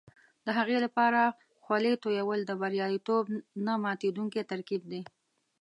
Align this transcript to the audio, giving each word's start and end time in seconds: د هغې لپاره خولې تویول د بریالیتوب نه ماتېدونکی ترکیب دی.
د 0.45 0.47
هغې 0.57 0.77
لپاره 0.85 1.21
خولې 1.63 1.93
تویول 2.03 2.41
د 2.45 2.51
بریالیتوب 2.61 3.25
نه 3.65 3.73
ماتېدونکی 3.83 4.41
ترکیب 4.51 4.81
دی. 4.91 5.01